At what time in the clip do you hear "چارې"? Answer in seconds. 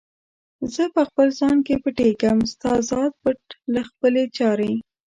4.37-4.71